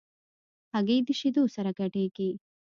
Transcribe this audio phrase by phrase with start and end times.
[0.73, 2.29] هګۍ د شیدو سره ګډېږي.